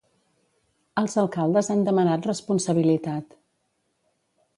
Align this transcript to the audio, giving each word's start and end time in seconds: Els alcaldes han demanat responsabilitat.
Els 1.01 1.15
alcaldes 1.23 1.69
han 1.75 1.83
demanat 1.89 2.25
responsabilitat. 2.31 3.37